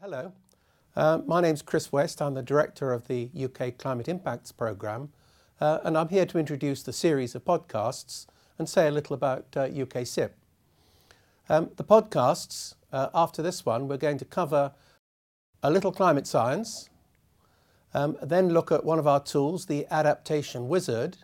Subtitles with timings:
[0.00, 0.32] Hello,
[0.94, 2.22] uh, my name's Chris West.
[2.22, 5.08] I'm the director of the UK Climate Impacts Programme,
[5.60, 8.26] uh, and I'm here to introduce the series of podcasts
[8.58, 10.36] and say a little about uh, UK CIP.
[11.48, 14.70] Um, the podcasts, uh, after this one, we're going to cover
[15.64, 16.88] a little climate science,
[17.92, 21.16] um, then look at one of our tools, the Adaptation Wizard,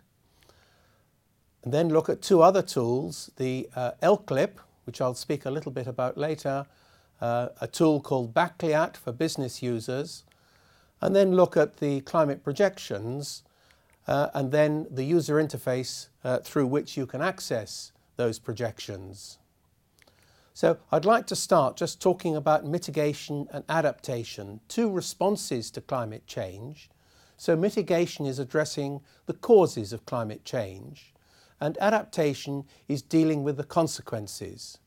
[1.63, 5.71] and then look at two other tools, the uh, LCLIP, which I'll speak a little
[5.71, 6.65] bit about later,
[7.25, 10.23] uh, a tool called BACLIAT for business users,
[11.01, 13.43] and then look at the climate projections,
[14.07, 19.39] uh, and then the user interface uh, through which you can access those projections.
[20.53, 26.27] So I'd like to start just talking about mitigation and adaptation, two responses to climate
[26.27, 26.89] change.
[27.37, 31.13] So mitigation is addressing the causes of climate change
[31.59, 34.77] and adaptation is dealing with the consequences.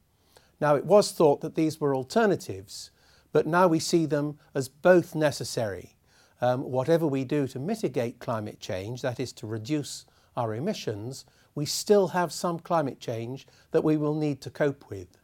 [0.61, 2.91] Now it was thought that these were alternatives,
[3.33, 5.97] but now we see them as both necessary.
[6.41, 10.07] Um, whatever we do to mitigate climate change, that is to reduce
[10.37, 15.19] our emissions, we still have some climate change that we will need to cope with.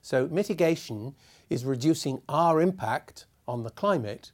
[0.00, 1.14] So mitigation
[1.50, 4.32] is reducing our impact on the climate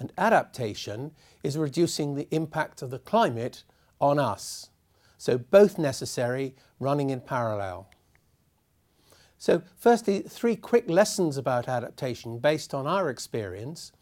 [0.00, 3.64] and adaptation is reducing the impact of the climate
[4.00, 4.70] on us.
[5.18, 7.88] So both necessary, running in parallel.
[9.44, 13.92] So firstly, three quick lessons about adaptation based on our experience.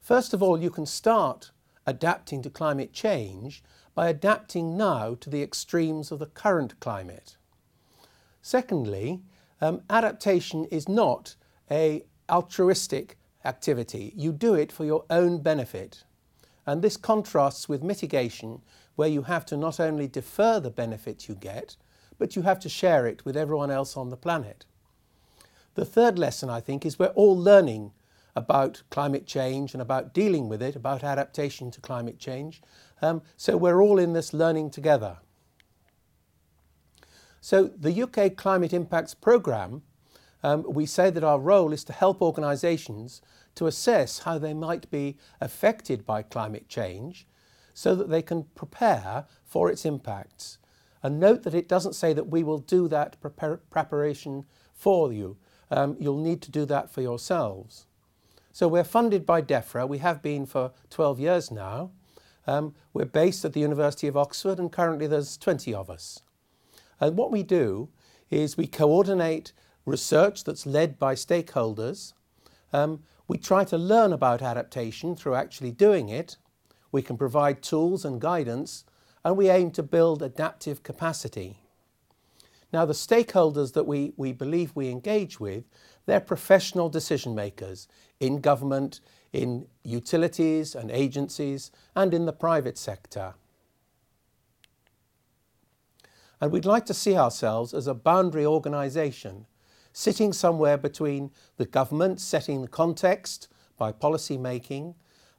[0.00, 1.50] First of all, you can start
[1.86, 3.62] adapting to climate change
[3.94, 7.36] by adapting now to the extremes of the current climate.
[8.40, 9.20] Secondly,
[9.60, 11.36] um, adaptation is not
[11.70, 14.14] a altruistic activity.
[14.16, 16.04] You do it for your own benefit.
[16.64, 18.62] And this contrasts with mitigation,
[18.96, 21.76] where you have to not only defer the benefit you get,
[22.18, 24.64] but you have to share it with everyone else on the planet.
[25.78, 27.92] The third lesson, I think, is we're all learning
[28.34, 32.60] about climate change and about dealing with it, about adaptation to climate change.
[33.00, 35.18] Um, so we're all in this learning together.
[37.40, 39.82] So the UK Climate Impacts Programme,
[40.42, 43.22] um, we say that our role is to help organisations
[43.54, 47.24] to assess how they might be affected by climate change
[47.72, 50.58] so that they can prepare for its impacts.
[51.04, 53.16] And note that it doesn't say that we will do that
[53.70, 54.44] preparation
[54.74, 55.36] for you.
[55.70, 57.86] Um, you'll need to do that for yourselves.
[58.52, 59.88] So we're funded by DEFRA.
[59.88, 61.90] We have been for 12 years now.
[62.46, 66.22] Um, we're based at the University of Oxford and currently there's 20 of us.
[66.98, 67.90] And what we do
[68.30, 69.52] is we coordinate
[69.84, 72.14] research that's led by stakeholders.
[72.72, 76.36] Um, we try to learn about adaptation through actually doing it.
[76.90, 78.84] We can provide tools and guidance,
[79.24, 81.58] and we aim to build adaptive capacity.
[82.72, 85.64] Now, the stakeholders that we, we believe we engage with,
[86.06, 87.88] they're professional decision makers
[88.20, 89.00] in government,
[89.32, 93.34] in utilities and agencies, and in the private sector.
[96.40, 99.46] And we'd like to see ourselves as a boundary organisation,
[99.92, 104.94] sitting somewhere between the government setting the context by policy making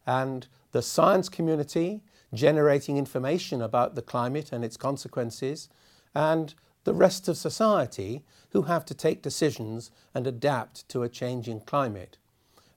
[0.06, 2.01] and the science community
[2.34, 5.69] generating information about the climate and its consequences,
[6.13, 6.53] and
[6.84, 12.17] the rest of society who have to take decisions and adapt to a changing climate.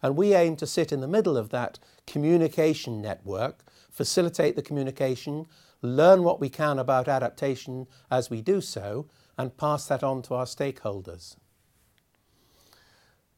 [0.02, 5.46] And we aim to sit in the middle of that communication network, facilitate the communication,
[5.80, 9.06] learn what we can about adaptation as we do so,
[9.38, 11.36] and pass that on to our stakeholders.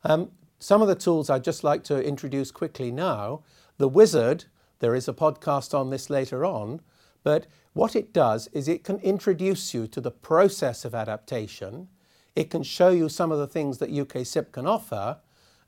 [0.02, 3.42] Um, some of the tools I'd just like to introduce quickly now.
[3.78, 4.44] The Wizard,
[4.78, 6.80] there is a podcast on this later on,
[7.24, 11.88] but what it does is it can introduce you to the process of adaptation.
[12.36, 15.18] It can show you some of the things that UK CIP can offer,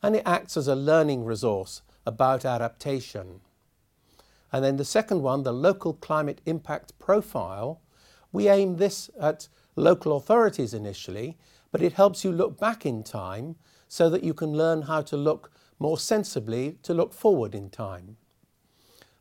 [0.03, 3.41] and it acts as a learning resource about adaptation.
[4.53, 7.81] And then the second one, the local climate impact profile,
[8.31, 11.37] we aim this at local authorities initially,
[11.73, 13.57] but it helps you look back in time
[13.89, 18.17] so that you can learn how to look more sensibly to look forward in time.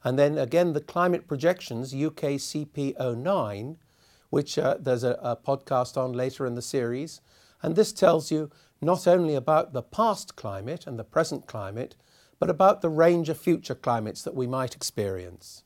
[0.05, 3.77] And then again, the climate projections, UK CP09,
[4.29, 7.21] which uh, there's a, a podcast on later in the series.
[7.63, 11.95] And this tells you not only about the past climate and the present climate,
[12.37, 15.63] but about the range of future climates that we might experience.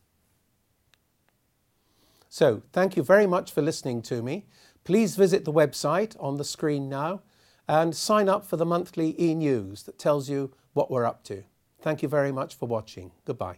[2.29, 4.45] So, thank you very much for listening to me.
[4.85, 7.23] Please visit the website on the screen now
[7.67, 11.43] and sign up for the monthly e news that tells you what we're up to.
[11.81, 13.11] Thank you very much for watching.
[13.25, 13.57] Goodbye.